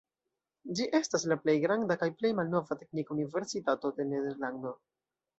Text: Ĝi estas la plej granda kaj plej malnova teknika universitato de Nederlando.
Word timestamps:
Ĝi 0.77 0.85
estas 0.99 1.25
la 1.31 1.35
plej 1.41 1.53
granda 1.65 1.97
kaj 2.03 2.07
plej 2.21 2.31
malnova 2.39 2.77
teknika 2.79 3.13
universitato 3.17 3.93
de 3.99 4.07
Nederlando. 4.15 4.73